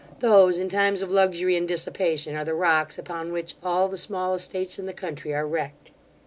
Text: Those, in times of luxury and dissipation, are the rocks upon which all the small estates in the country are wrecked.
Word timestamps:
Those, 0.17 0.57
in 0.57 0.67
times 0.67 1.03
of 1.03 1.11
luxury 1.11 1.55
and 1.55 1.67
dissipation, 1.67 2.35
are 2.35 2.43
the 2.43 2.55
rocks 2.55 2.97
upon 2.97 3.31
which 3.31 3.53
all 3.61 3.87
the 3.87 3.97
small 3.97 4.33
estates 4.33 4.79
in 4.79 4.87
the 4.87 4.93
country 4.93 5.31
are 5.31 5.45
wrecked. 5.47 5.91